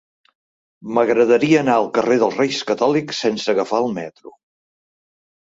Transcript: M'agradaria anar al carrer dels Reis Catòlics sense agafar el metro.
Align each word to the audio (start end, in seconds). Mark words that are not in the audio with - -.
M'agradaria 0.97 1.59
anar 1.63 1.75
al 1.81 1.89
carrer 1.97 2.17
dels 2.23 2.39
Reis 2.41 2.63
Catòlics 2.71 3.21
sense 3.27 3.53
agafar 3.55 3.83
el 3.85 3.95
metro. 4.01 4.35